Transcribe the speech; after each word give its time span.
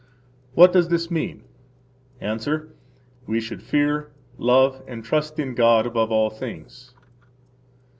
What 0.55 0.73
does 0.73 0.87
this 0.89 1.11
mean? 1.11 1.43
–Answer: 2.19 2.69
We 3.27 3.39
should 3.39 3.61
fear, 3.61 4.09
love, 4.39 4.81
and 4.87 5.03
trust 5.05 5.37
in 5.37 5.53
God 5.53 5.85
above 5.85 6.11
all 6.11 6.31
things. 6.31 6.95